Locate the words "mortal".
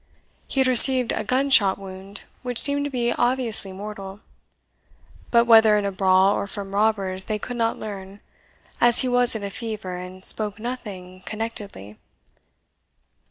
3.71-4.21